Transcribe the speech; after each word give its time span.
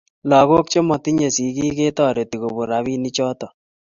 lagook 0.29 0.67
chematinyei 0.71 1.33
sigiik 1.35 1.75
ketoreti 1.77 2.35
kobuno 2.41 2.67
robinichoto 2.71 3.47